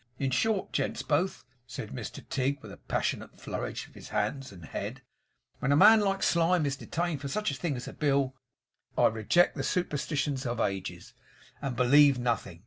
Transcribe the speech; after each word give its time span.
In 0.17 0.31
short, 0.31 0.73
gents 0.73 1.03
both,' 1.03 1.45
said 1.67 1.91
Mr 1.91 2.27
Tigg 2.27 2.63
with 2.63 2.71
a 2.71 2.77
passionate 2.77 3.39
flourish 3.39 3.87
of 3.87 3.93
his 3.93 4.09
hands 4.09 4.51
and 4.51 4.65
head, 4.65 5.03
'when 5.59 5.71
a 5.71 5.75
man 5.75 5.99
like 5.99 6.23
Slyme 6.23 6.65
is 6.65 6.75
detained 6.75 7.21
for 7.21 7.27
such 7.27 7.51
a 7.51 7.55
thing 7.55 7.75
as 7.75 7.87
a 7.87 7.93
bill, 7.93 8.33
I 8.97 9.05
reject 9.09 9.55
the 9.55 9.61
superstitions 9.61 10.43
of 10.43 10.59
ages, 10.59 11.13
and 11.61 11.75
believe 11.75 12.17
nothing. 12.17 12.59